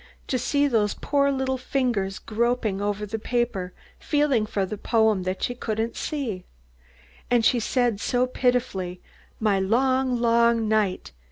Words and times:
"To 0.29 0.39
see 0.39 0.65
those 0.65 0.95
poor 0.95 1.31
little 1.31 1.59
fingers 1.59 2.17
groping 2.17 2.81
over 2.81 3.05
the 3.05 3.19
paper 3.19 3.71
feeling 3.99 4.47
for 4.47 4.65
the 4.65 4.75
poem 4.75 5.21
that 5.29 5.43
she 5.43 5.53
couldn't 5.53 5.95
see. 5.95 6.43
And 7.29 7.45
she 7.45 7.59
said 7.59 7.99
so 7.99 8.25
pitifully, 8.25 8.99
'My 9.39 9.59
long, 9.59 10.19
long 10.19 10.67
night! 10.67 11.11